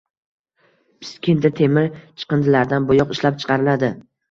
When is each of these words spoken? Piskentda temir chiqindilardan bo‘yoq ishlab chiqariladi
Piskentda 1.03 1.51
temir 1.61 1.85
chiqindilardan 2.23 2.91
bo‘yoq 2.91 3.17
ishlab 3.19 3.41
chiqariladi 3.45 3.95